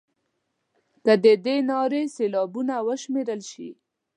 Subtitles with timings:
[1.05, 3.69] که د دې نارې سېلابونه وشمېرل شي.